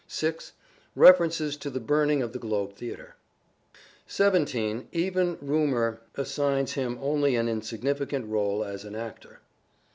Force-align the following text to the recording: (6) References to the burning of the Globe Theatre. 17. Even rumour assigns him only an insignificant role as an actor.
(6) 0.07 0.53
References 0.95 1.55
to 1.57 1.69
the 1.69 1.79
burning 1.79 2.23
of 2.23 2.33
the 2.33 2.39
Globe 2.39 2.73
Theatre. 2.73 3.17
17. 4.07 4.87
Even 4.91 5.37
rumour 5.41 6.01
assigns 6.15 6.73
him 6.73 6.97
only 6.99 7.35
an 7.35 7.47
insignificant 7.47 8.25
role 8.25 8.63
as 8.63 8.83
an 8.83 8.95
actor. 8.95 9.41